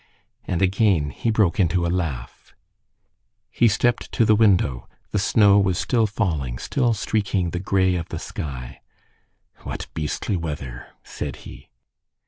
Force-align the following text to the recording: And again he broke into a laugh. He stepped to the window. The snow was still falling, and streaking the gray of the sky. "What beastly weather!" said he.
And 0.45 0.63
again 0.63 1.11
he 1.11 1.29
broke 1.29 1.59
into 1.59 1.85
a 1.85 1.89
laugh. 1.95 2.55
He 3.51 3.67
stepped 3.67 4.11
to 4.13 4.25
the 4.25 4.33
window. 4.35 4.89
The 5.11 5.19
snow 5.19 5.59
was 5.59 5.77
still 5.77 6.07
falling, 6.07 6.57
and 6.75 6.95
streaking 6.95 7.51
the 7.51 7.59
gray 7.59 7.93
of 7.93 8.09
the 8.09 8.17
sky. 8.17 8.81
"What 9.59 9.85
beastly 9.93 10.37
weather!" 10.37 10.87
said 11.03 11.35
he. 11.45 11.69